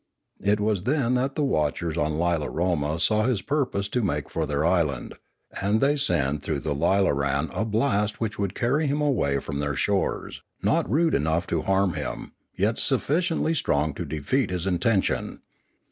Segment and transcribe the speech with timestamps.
[0.43, 4.65] It was then that the watchers on Lilaroma saw his purpose to make for their
[4.65, 5.13] island,
[5.61, 9.75] and they sent through the lilarau a blast which would carry him away from their
[9.75, 15.41] shores, not rude enough to harm him, yet sufficiently strong to defeat his inten tion.